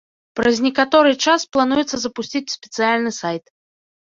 Праз 0.37 0.55
некаторы 0.67 1.11
час 1.27 1.45
плануецца 1.57 1.97
запусціць 2.07 2.53
спецыяльны 2.57 3.11
сайт. 3.23 3.45